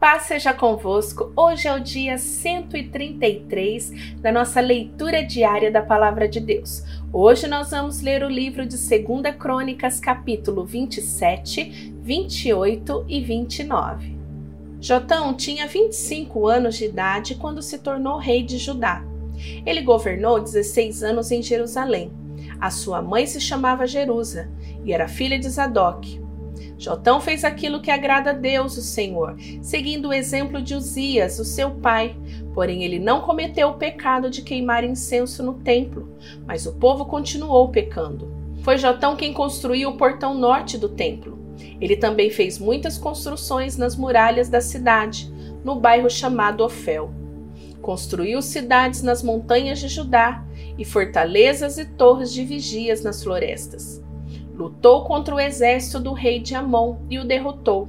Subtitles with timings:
[0.00, 1.32] Paz seja convosco.
[1.34, 6.84] Hoje é o dia 133 da nossa leitura diária da Palavra de Deus.
[7.12, 14.16] Hoje nós vamos ler o livro de 2 Crônicas, capítulo 27, 28 e 29.
[14.80, 19.02] Jotão tinha 25 anos de idade quando se tornou rei de Judá.
[19.66, 22.12] Ele governou 16 anos em Jerusalém.
[22.60, 24.48] A sua mãe se chamava Jerusa
[24.84, 26.27] e era filha de Zadok.
[26.78, 31.44] Jotão fez aquilo que agrada a Deus, o Senhor, seguindo o exemplo de Uzias, o
[31.44, 32.16] seu pai.
[32.54, 37.68] Porém, ele não cometeu o pecado de queimar incenso no templo, mas o povo continuou
[37.68, 38.32] pecando.
[38.62, 41.36] Foi Jotão quem construiu o portão norte do templo.
[41.80, 45.32] Ele também fez muitas construções nas muralhas da cidade,
[45.64, 47.10] no bairro chamado Ofel.
[47.82, 50.44] Construiu cidades nas montanhas de Judá
[50.76, 54.06] e fortalezas e torres de vigias nas florestas
[54.58, 57.88] lutou contra o exército do rei de Amon e o derrotou.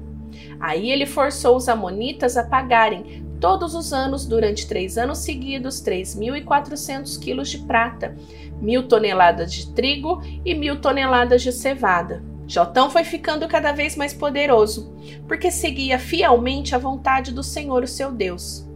[0.59, 7.17] Aí ele forçou os amonitas a pagarem todos os anos, durante três anos seguidos, 3.400
[7.19, 8.15] quilos de prata,
[8.61, 12.21] mil toneladas de trigo e mil toneladas de cevada.
[12.47, 14.93] Jotão foi ficando cada vez mais poderoso,
[15.27, 18.67] porque seguia fielmente a vontade do Senhor, o seu Deus.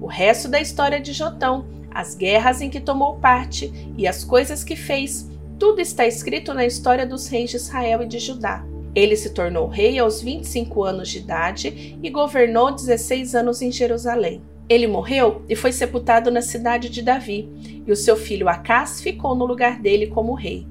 [0.00, 4.64] O resto da história de Jotão, as guerras em que tomou parte e as coisas
[4.64, 8.64] que fez, tudo está escrito na história dos reis de Israel e de Judá.
[8.94, 14.40] Ele se tornou rei aos 25 anos de idade e governou 16 anos em Jerusalém.
[14.68, 17.48] Ele morreu e foi sepultado na cidade de Davi,
[17.86, 20.66] e o seu filho Acás ficou no lugar dele como rei.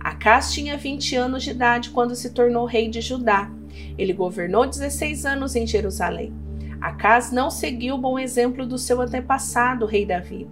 [0.00, 3.50] Acás tinha 20 anos de idade quando se tornou rei de Judá.
[3.98, 6.32] Ele governou 16 anos em Jerusalém.
[6.80, 10.48] Acás não seguiu o bom exemplo do seu antepassado, rei Davi.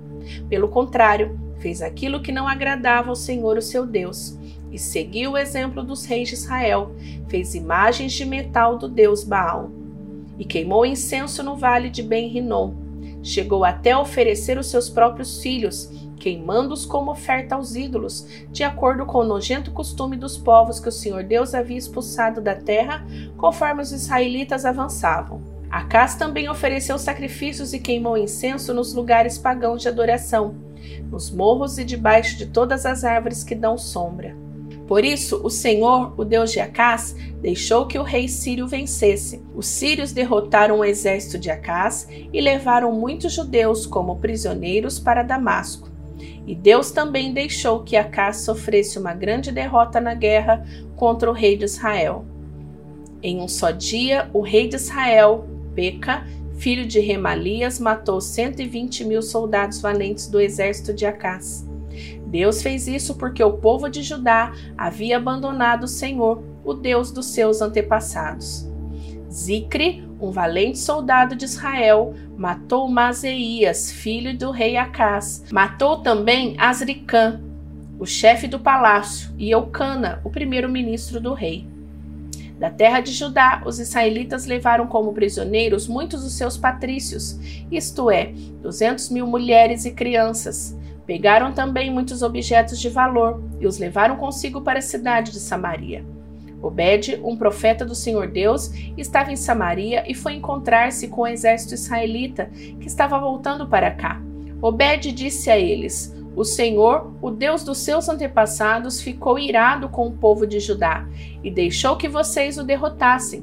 [0.48, 4.38] Pelo contrário, fez aquilo que não agradava ao Senhor, o seu Deus,
[4.70, 6.94] e seguiu o exemplo dos reis de Israel,
[7.28, 9.72] fez imagens de metal do deus Baal,
[10.38, 12.72] e queimou incenso no vale de Ben-Rinom.
[13.20, 19.04] Chegou até a oferecer os seus próprios filhos, queimando-os como oferta aos ídolos, de acordo
[19.04, 23.04] com o nojento costume dos povos que o Senhor Deus havia expulsado da terra,
[23.36, 25.42] conforme os israelitas avançavam.
[25.68, 30.64] Acás também ofereceu sacrifícios e queimou incenso nos lugares pagãos de adoração,
[31.10, 34.36] nos morros e debaixo de todas as árvores que dão sombra.
[34.86, 39.42] Por isso, o Senhor, o Deus de Acás, deixou que o rei sírio vencesse.
[39.54, 45.90] Os sírios derrotaram o exército de Acás e levaram muitos judeus como prisioneiros para Damasco.
[46.46, 50.64] E Deus também deixou que Acás sofresse uma grande derrota na guerra
[50.94, 52.24] contra o rei de Israel.
[53.20, 56.24] Em um só dia, o rei de Israel, Peca,
[56.56, 61.66] filho de Remalias, matou 120 mil soldados valentes do exército de Acás.
[62.26, 67.26] Deus fez isso porque o povo de Judá havia abandonado o Senhor, o Deus dos
[67.26, 68.68] seus antepassados.
[69.30, 75.44] Zicre, um valente soldado de Israel, matou Mazeias, filho do rei Acás.
[75.52, 77.40] Matou também Asricã,
[77.98, 81.66] o chefe do palácio, e Eucana, o primeiro-ministro do rei.
[82.58, 87.38] Da terra de Judá, os israelitas levaram como prisioneiros muitos dos seus patrícios,
[87.70, 90.76] isto é, duzentos mil mulheres e crianças.
[91.06, 96.04] Pegaram também muitos objetos de valor e os levaram consigo para a cidade de Samaria.
[96.62, 101.74] Obed, um profeta do Senhor Deus, estava em Samaria e foi encontrar-se com o exército
[101.74, 102.46] israelita
[102.80, 104.20] que estava voltando para cá.
[104.62, 110.12] Obed disse a eles: o Senhor, o Deus dos seus antepassados, ficou irado com o
[110.12, 111.08] povo de Judá
[111.42, 113.42] e deixou que vocês o derrotassem.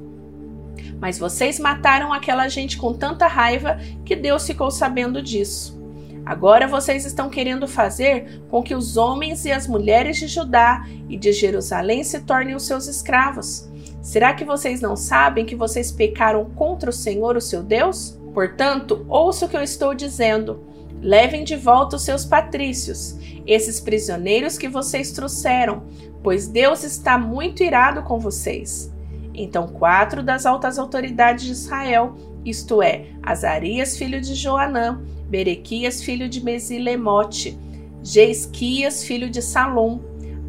[1.02, 5.82] Mas vocês mataram aquela gente com tanta raiva que Deus ficou sabendo disso.
[6.24, 11.18] Agora vocês estão querendo fazer com que os homens e as mulheres de Judá e
[11.18, 13.70] de Jerusalém se tornem os seus escravos.
[14.04, 18.20] Será que vocês não sabem que vocês pecaram contra o Senhor, o seu Deus?
[18.34, 20.73] Portanto, ouça o que eu estou dizendo.
[21.04, 25.84] Levem de volta os seus patrícios, esses prisioneiros que vocês trouxeram,
[26.24, 28.90] pois Deus está muito irado com vocês.
[29.34, 32.16] Então, quatro das altas autoridades de Israel,
[32.46, 37.60] isto é, Azarias, filho de Joanã, Berequias, filho de Mesilemote,
[38.02, 40.00] Jeisquias, filho de Salom,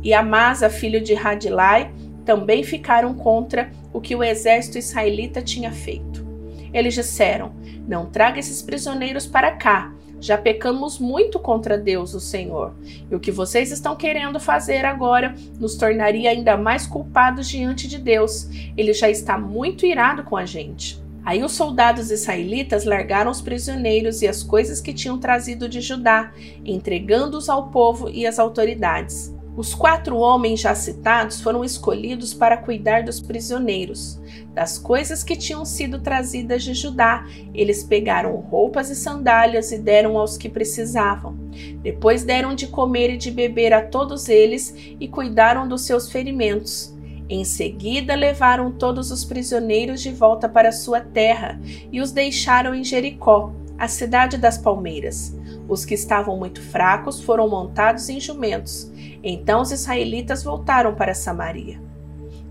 [0.05, 1.93] e Amasa, filho de Radilai,
[2.25, 6.25] também ficaram contra o que o exército israelita tinha feito.
[6.73, 7.53] Eles disseram:
[7.89, 9.93] Não traga esses prisioneiros para cá,
[10.25, 12.73] já pecamos muito contra Deus, o Senhor.
[13.11, 17.99] E o que vocês estão querendo fazer agora nos tornaria ainda mais culpados diante de
[17.99, 18.49] Deus.
[18.75, 20.99] Ele já está muito irado com a gente.
[21.25, 26.33] Aí os soldados israelitas largaram os prisioneiros e as coisas que tinham trazido de Judá,
[26.65, 29.35] entregando-os ao povo e às autoridades.
[29.57, 34.21] Os quatro homens já citados foram escolhidos para cuidar dos prisioneiros.
[34.53, 37.25] Das coisas que tinham sido trazidas de Judá,
[37.55, 41.37] eles pegaram roupas e sandálias e deram aos que precisavam.
[41.83, 46.93] Depois deram de comer e de beber a todos eles e cuidaram dos seus ferimentos.
[47.29, 51.61] Em seguida, levaram todos os prisioneiros de volta para sua terra
[51.93, 55.35] e os deixaram em Jericó, a cidade das palmeiras.
[55.69, 58.93] Os que estavam muito fracos foram montados em jumentos
[59.31, 61.81] então os israelitas voltaram para Samaria.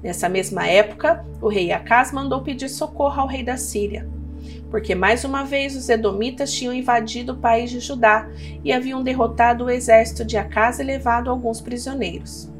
[0.01, 4.09] Nessa mesma época, o rei Acas mandou pedir socorro ao rei da Síria,
[4.69, 8.27] porque mais uma vez os edomitas tinham invadido o país de Judá
[8.63, 12.51] e haviam derrotado o exército de Acas e levado alguns prisioneiros.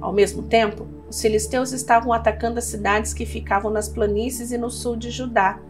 [0.00, 4.68] Ao mesmo tempo, os filisteus estavam atacando as cidades que ficavam nas planícies e no
[4.68, 5.60] sul de Judá,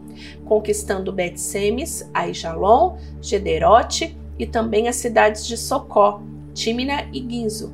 [0.43, 6.21] conquistando Bet-Semes, Aijalon, Gederote e também as cidades de Socó,
[6.55, 7.73] Tímina e Guinzo,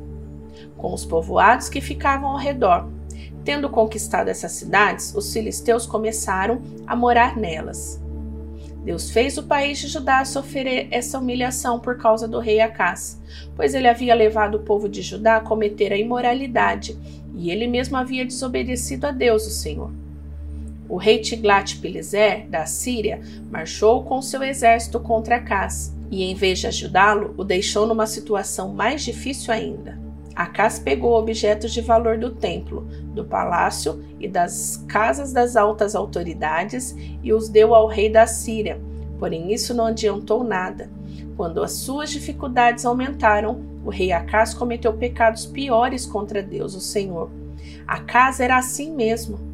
[0.76, 2.90] com os povoados que ficavam ao redor.
[3.46, 8.02] Tendo conquistado essas cidades, os filisteus começaram a morar nelas.
[8.84, 13.22] Deus fez o país de Judá sofrer essa humilhação por causa do rei Acás,
[13.56, 16.98] pois ele havia levado o povo de Judá a cometer a imoralidade
[17.36, 19.92] e ele mesmo havia desobedecido a Deus, o Senhor.
[20.90, 26.68] O rei Tiglat-Pileser, da Síria, marchou com seu exército contra Acás e, em vez de
[26.68, 29.98] ajudá-lo, o deixou numa situação mais difícil ainda.
[30.36, 32.82] Acas pegou objetos de valor do templo,
[33.14, 38.80] do palácio e das casas das altas autoridades e os deu ao rei da Síria,
[39.18, 40.90] porém isso não adiantou nada.
[41.38, 47.32] Quando as suas dificuldades aumentaram, o rei Acas cometeu pecados piores contra Deus, o Senhor.
[47.88, 49.51] Acas era assim mesmo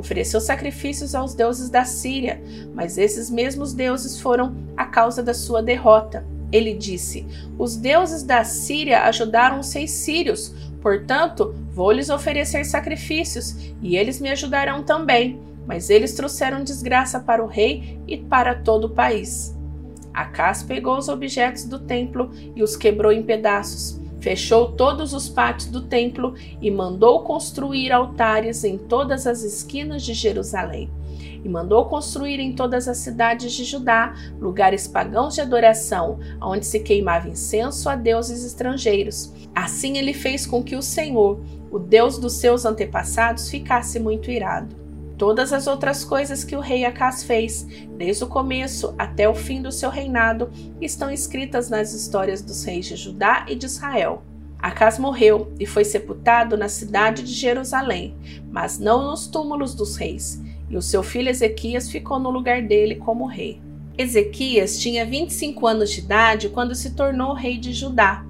[0.00, 2.42] Ofereceu sacrifícios aos deuses da Síria,
[2.74, 6.26] mas esses mesmos deuses foram a causa da sua derrota.
[6.50, 7.26] Ele disse:
[7.58, 14.18] Os deuses da Síria ajudaram os seis sírios, portanto, vou lhes oferecer sacrifícios, e eles
[14.22, 15.38] me ajudarão também.
[15.66, 19.54] Mas eles trouxeram desgraça para o rei e para todo o país.
[20.14, 23.99] Acas pegou os objetos do templo e os quebrou em pedaços.
[24.20, 30.12] Fechou todos os pátios do templo e mandou construir altares em todas as esquinas de
[30.12, 30.90] Jerusalém.
[31.42, 36.80] E mandou construir em todas as cidades de Judá lugares pagãos de adoração, onde se
[36.80, 39.32] queimava incenso a deuses estrangeiros.
[39.54, 41.40] Assim ele fez com que o Senhor,
[41.70, 44.79] o Deus dos seus antepassados, ficasse muito irado.
[45.20, 47.66] Todas as outras coisas que o rei Acas fez,
[47.98, 50.50] desde o começo até o fim do seu reinado,
[50.80, 54.22] estão escritas nas histórias dos reis de Judá e de Israel.
[54.58, 58.16] Acas morreu e foi sepultado na cidade de Jerusalém,
[58.50, 62.94] mas não nos túmulos dos reis, e o seu filho Ezequias ficou no lugar dele
[62.94, 63.60] como rei.
[63.98, 68.24] Ezequias tinha 25 anos de idade quando se tornou rei de Judá.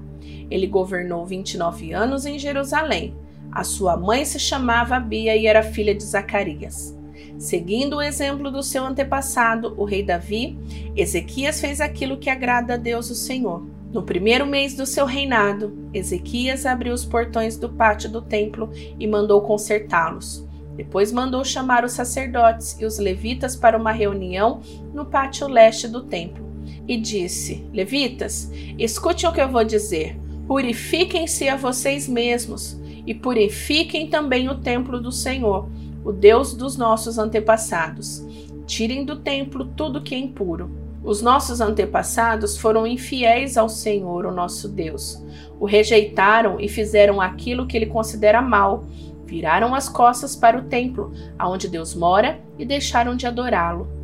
[0.49, 3.15] Ele governou 29 anos em Jerusalém.
[3.51, 6.97] A sua mãe se chamava Abia e era filha de Zacarias.
[7.37, 10.57] Seguindo o exemplo do seu antepassado, o rei Davi,
[10.95, 13.65] Ezequias fez aquilo que agrada a Deus o Senhor.
[13.91, 19.05] No primeiro mês do seu reinado, Ezequias abriu os portões do pátio do templo e
[19.05, 20.47] mandou consertá-los.
[20.77, 24.61] Depois mandou chamar os sacerdotes e os levitas para uma reunião
[24.93, 26.45] no pátio leste do templo.
[26.87, 28.49] E disse: Levitas,
[28.79, 30.17] escute o que eu vou dizer.
[30.47, 35.67] Purifiquem-se a vocês mesmos e purifiquem também o templo do Senhor,
[36.03, 38.25] o Deus dos nossos antepassados.
[38.65, 40.69] Tirem do templo tudo que é impuro.
[41.03, 45.23] Os nossos antepassados foram infiéis ao Senhor, o nosso Deus.
[45.59, 48.85] O rejeitaram e fizeram aquilo que ele considera mal.
[49.25, 54.00] Viraram as costas para o templo, aonde Deus mora, e deixaram de adorá-lo.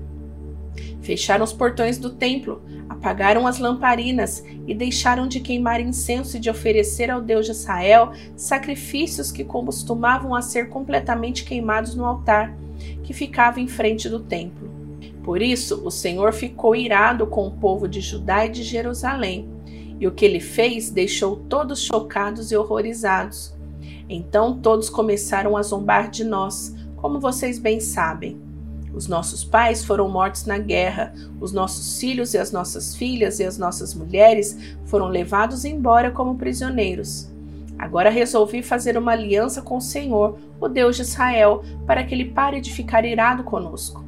[1.01, 6.49] Fecharam os portões do templo, apagaram as lamparinas e deixaram de queimar incenso e de
[6.49, 12.55] oferecer ao Deus de Israel sacrifícios que costumavam a ser completamente queimados no altar
[13.03, 14.69] que ficava em frente do templo.
[15.23, 19.49] Por isso, o Senhor ficou irado com o povo de Judá e de Jerusalém,
[19.99, 23.53] e o que ele fez deixou todos chocados e horrorizados.
[24.07, 28.46] Então todos começaram a zombar de nós, como vocês bem sabem.
[28.93, 33.43] Os nossos pais foram mortos na guerra, os nossos filhos e as nossas filhas e
[33.43, 37.29] as nossas mulheres foram levados embora como prisioneiros.
[37.77, 42.25] Agora resolvi fazer uma aliança com o Senhor, o Deus de Israel, para que ele
[42.25, 44.03] pare de ficar irado conosco.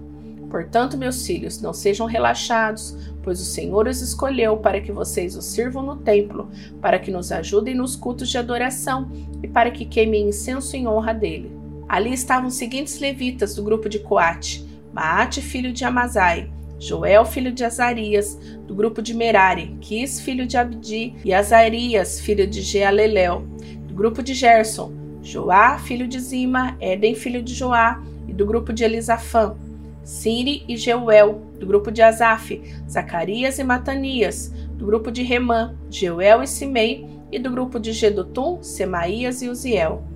[0.50, 5.42] Portanto, meus filhos, não sejam relaxados, pois o Senhor os escolheu para que vocês o
[5.42, 6.50] sirvam no templo,
[6.82, 9.12] para que nos ajudem nos cultos de adoração
[9.44, 11.52] e para que queimem incenso em honra dele.
[11.88, 17.52] Ali estavam os seguintes levitas do grupo de Coate: Maate, filho de Amazai, Joel, filho
[17.52, 23.46] de Azarias, do grupo de Merari, Quis, filho de Abdi, e Azarias, filho de Jealelel,
[24.00, 28.86] grupo de Gerson, Joá, filho de Zima, Éden, filho de Joá, e do grupo de
[28.86, 29.58] Elisafã,
[30.06, 36.42] Siri e Jeuel, do grupo de Asaf, Zacarias e Matanias, do grupo de Remã, Jeuel
[36.42, 40.09] e Simei, e do grupo de Gedutum, Semaías e Uziel.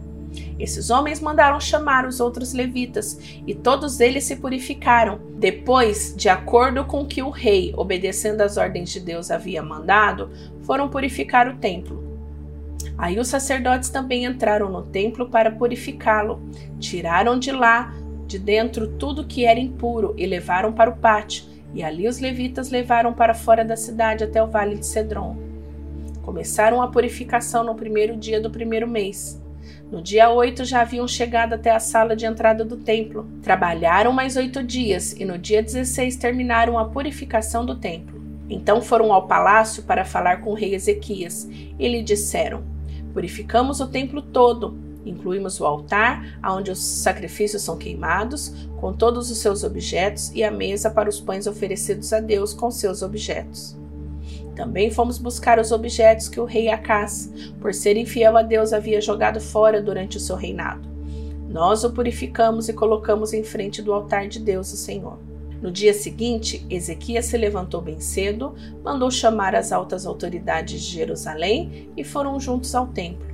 [0.59, 5.19] Esses homens mandaram chamar os outros levitas, e todos eles se purificaram.
[5.35, 10.89] Depois, de acordo com que o rei, obedecendo às ordens de Deus, havia mandado, foram
[10.89, 12.03] purificar o templo.
[12.97, 16.41] Aí os sacerdotes também entraram no templo para purificá-lo.
[16.79, 17.93] Tiraram de lá,
[18.27, 21.45] de dentro, tudo que era impuro e levaram para o pátio.
[21.73, 25.35] E ali os levitas levaram para fora da cidade até o vale de Cedron.
[26.21, 29.42] Começaram a purificação no primeiro dia do primeiro mês.
[29.93, 33.27] No dia 8 já haviam chegado até a sala de entrada do templo.
[33.43, 38.19] Trabalharam mais oito dias e no dia 16 terminaram a purificação do templo.
[38.49, 41.47] Então foram ao palácio para falar com o rei Ezequias
[41.77, 42.63] e lhe disseram:
[43.13, 49.37] Purificamos o templo todo, incluímos o altar, onde os sacrifícios são queimados, com todos os
[49.37, 53.77] seus objetos, e a mesa para os pães oferecidos a Deus com seus objetos.
[54.55, 59.01] Também fomos buscar os objetos que o rei Acás, por ser infiel a Deus, havia
[59.01, 60.87] jogado fora durante o seu reinado.
[61.49, 65.19] Nós o purificamos e colocamos em frente do altar de Deus, o Senhor.
[65.61, 71.89] No dia seguinte, Ezequias se levantou bem cedo, mandou chamar as altas autoridades de Jerusalém
[71.95, 73.33] e foram juntos ao templo.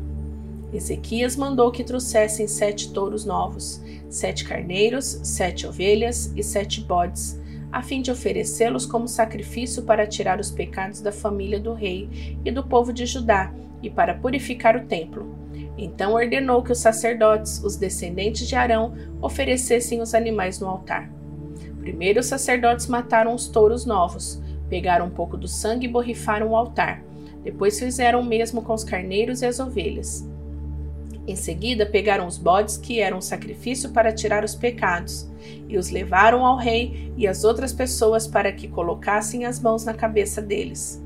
[0.71, 7.38] Ezequias mandou que trouxessem sete touros novos, sete carneiros, sete ovelhas e sete bodes,
[7.71, 12.51] a fim de oferecê-los como sacrifício para tirar os pecados da família do rei e
[12.51, 15.35] do povo de Judá e para purificar o templo.
[15.77, 21.09] Então ordenou que os sacerdotes, os descendentes de Arão, oferecessem os animais no altar.
[21.79, 26.55] Primeiro os sacerdotes mataram os touros novos, pegaram um pouco do sangue e borrifaram o
[26.55, 27.01] altar.
[27.43, 30.27] Depois fizeram o mesmo com os carneiros e as ovelhas.
[31.29, 35.29] Em seguida, pegaram os bodes que eram sacrifício para tirar os pecados,
[35.67, 39.93] e os levaram ao rei e às outras pessoas para que colocassem as mãos na
[39.93, 40.99] cabeça deles.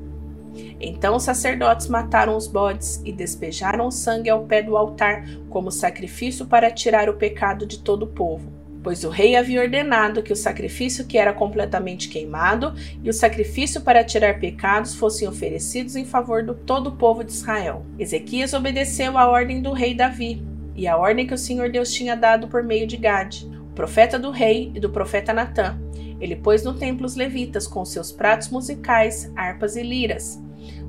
[0.80, 5.70] Então os sacerdotes mataram os bodes e despejaram o sangue ao pé do altar como
[5.70, 8.53] sacrifício para tirar o pecado de todo o povo
[8.84, 13.80] pois o rei havia ordenado que o sacrifício que era completamente queimado e o sacrifício
[13.80, 17.84] para tirar pecados fossem oferecidos em favor do todo o povo de Israel.
[17.98, 20.44] Ezequias obedeceu à ordem do rei Davi
[20.76, 24.18] e à ordem que o Senhor Deus tinha dado por meio de Gade, o profeta
[24.18, 25.80] do rei e do profeta Natã.
[26.20, 30.38] Ele pôs no templo os levitas com seus pratos musicais, harpas e liras.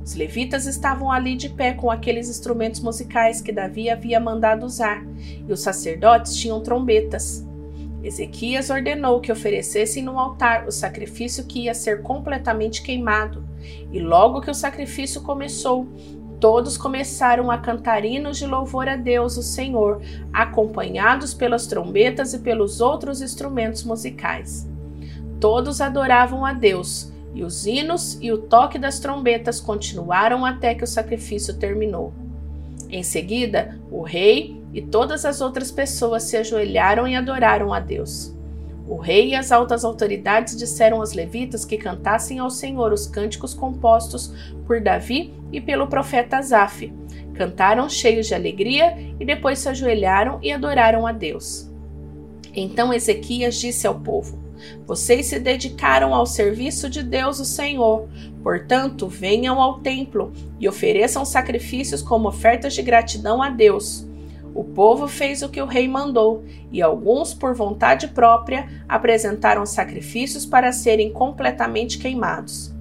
[0.03, 5.03] Os levitas estavam ali de pé com aqueles instrumentos musicais que Davi havia mandado usar,
[5.47, 7.44] e os sacerdotes tinham trombetas.
[8.05, 13.43] Ezequias ordenou que oferecessem no altar o sacrifício que ia ser completamente queimado.
[13.91, 15.87] E logo que o sacrifício começou,
[16.39, 22.37] todos começaram a cantar hinos de louvor a Deus, o Senhor, acompanhados pelas trombetas e
[22.37, 24.69] pelos outros instrumentos musicais.
[25.39, 30.83] Todos adoravam a Deus, e os hinos e o toque das trombetas continuaram até que
[30.83, 32.13] o sacrifício terminou.
[32.87, 38.35] Em seguida, o rei e todas as outras pessoas se ajoelharam e adoraram a Deus.
[38.85, 43.53] O rei e as altas autoridades disseram aos levitas que cantassem ao Senhor os cânticos
[43.53, 44.33] compostos
[44.67, 46.93] por Davi e pelo profeta Asaf.
[47.33, 51.71] Cantaram cheios de alegria e depois se ajoelharam e adoraram a Deus.
[52.53, 54.37] Então Ezequias disse ao povo:
[54.85, 58.09] Vocês se dedicaram ao serviço de Deus, o Senhor.
[58.43, 64.05] Portanto, venham ao templo e ofereçam sacrifícios como ofertas de gratidão a Deus.
[64.55, 70.45] O povo fez o que o rei mandou, e alguns, por vontade própria, apresentaram sacrifícios
[70.45, 72.73] para serem completamente queimados.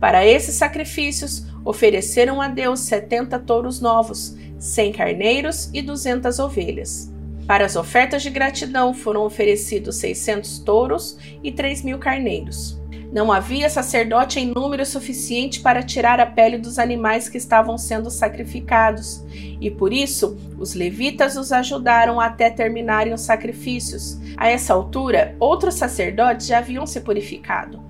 [0.00, 7.13] Para esses sacrifícios, ofereceram a Deus setenta touros novos, cem carneiros e duzentas ovelhas.
[7.46, 12.80] Para as ofertas de gratidão foram oferecidos seiscentos touros e três mil carneiros.
[13.12, 18.10] Não havia sacerdote em número suficiente para tirar a pele dos animais que estavam sendo
[18.10, 19.24] sacrificados,
[19.60, 24.18] e por isso os levitas os ajudaram até terminarem os sacrifícios.
[24.36, 27.80] A essa altura, outros sacerdotes já haviam se purificado.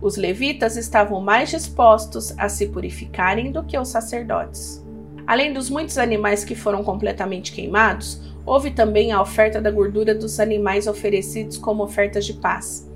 [0.00, 4.82] Os levitas estavam mais dispostos a se purificarem do que os sacerdotes.
[5.26, 10.40] Além dos muitos animais que foram completamente queimados, houve também a oferta da gordura dos
[10.40, 12.90] animais oferecidos como ofertas de paz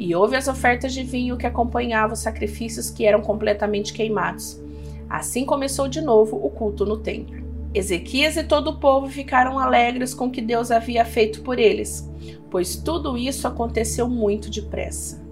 [0.00, 4.58] e houve as ofertas de vinho que acompanhavam os sacrifícios que eram completamente queimados.
[5.08, 7.38] Assim começou de novo o culto no templo.
[7.74, 12.08] Ezequias e todo o povo ficaram alegres com o que Deus havia feito por eles,
[12.50, 15.22] pois tudo isso aconteceu muito depressa.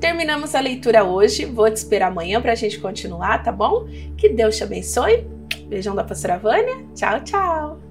[0.00, 3.86] Terminamos a leitura hoje, vou te esperar amanhã para a gente continuar, tá bom?
[4.16, 5.24] Que Deus te abençoe.
[5.68, 6.84] Beijão da pastora Vânia.
[6.94, 7.85] Tchau, tchau!